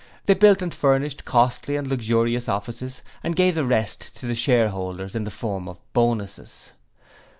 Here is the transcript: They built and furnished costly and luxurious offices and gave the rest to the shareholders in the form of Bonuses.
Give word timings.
They 0.25 0.33
built 0.33 0.63
and 0.63 0.73
furnished 0.73 1.25
costly 1.25 1.75
and 1.75 1.85
luxurious 1.87 2.49
offices 2.49 3.03
and 3.23 3.35
gave 3.35 3.53
the 3.53 3.63
rest 3.63 4.15
to 4.17 4.25
the 4.25 4.33
shareholders 4.33 5.15
in 5.15 5.25
the 5.25 5.29
form 5.29 5.67
of 5.69 5.77
Bonuses. 5.93 6.71